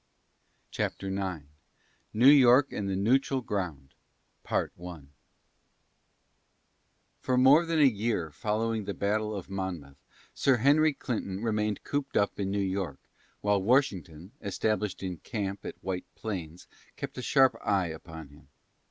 [0.71, 1.43] CHAPTER IX
[2.11, 3.93] NEW YORK AND THE "NEUTRAL GROUND"
[4.43, 4.71] For
[7.37, 10.03] more than a year following the battle of Monmouth,
[10.33, 12.97] Sir Henry Clinton remained cooped up in New York,
[13.41, 16.65] while Washington, established in camp at White Plains,
[16.95, 18.47] kept a sharp eye upon him.